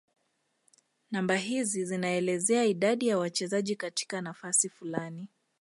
[1.11, 5.29] namba hizi zinaelezea idadi ya wachezaji katika nafasi fulani